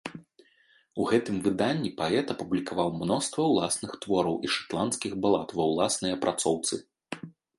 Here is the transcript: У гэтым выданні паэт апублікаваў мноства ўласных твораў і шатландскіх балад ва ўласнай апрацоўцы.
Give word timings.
У 1.01 1.03
гэтым 1.09 1.35
выданні 1.47 1.91
паэт 1.99 2.31
апублікаваў 2.35 2.89
мноства 3.03 3.43
ўласных 3.51 3.91
твораў 4.05 4.35
і 4.49 4.53
шатландскіх 4.55 5.13
балад 5.27 5.49
ва 5.59 5.63
ўласнай 5.75 6.11
апрацоўцы. 6.17 6.75